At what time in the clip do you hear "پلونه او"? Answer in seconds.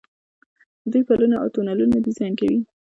1.07-1.47